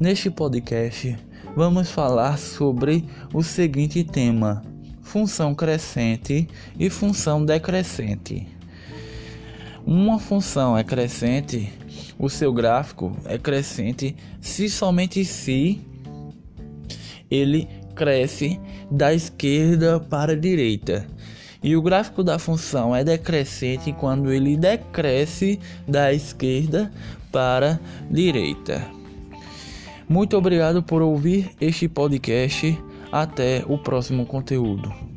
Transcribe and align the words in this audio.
Neste 0.00 0.30
podcast, 0.30 1.16
vamos 1.56 1.90
falar 1.90 2.38
sobre 2.38 3.04
o 3.34 3.42
seguinte 3.42 4.04
tema: 4.04 4.62
função 5.02 5.56
crescente 5.56 6.46
e 6.78 6.88
função 6.88 7.44
decrescente. 7.44 8.46
Uma 9.84 10.20
função 10.20 10.78
é 10.78 10.84
crescente, 10.84 11.72
o 12.16 12.30
seu 12.30 12.52
gráfico 12.52 13.16
é 13.24 13.38
crescente 13.38 14.14
se 14.40 14.68
somente 14.70 15.24
se 15.24 15.80
ele 17.28 17.68
cresce 17.96 18.60
da 18.88 19.12
esquerda 19.12 19.98
para 19.98 20.34
a 20.34 20.36
direita. 20.36 21.08
E 21.60 21.74
o 21.74 21.82
gráfico 21.82 22.22
da 22.22 22.38
função 22.38 22.94
é 22.94 23.02
decrescente 23.02 23.92
quando 23.92 24.30
ele 24.30 24.56
decresce 24.56 25.58
da 25.88 26.12
esquerda 26.12 26.88
para 27.32 27.72
a 27.72 28.12
direita. 28.12 28.96
Muito 30.08 30.36
obrigado 30.36 30.82
por 30.82 31.02
ouvir 31.02 31.50
este 31.60 31.88
podcast. 31.88 32.78
Até 33.12 33.64
o 33.66 33.78
próximo 33.78 34.26
conteúdo. 34.26 35.07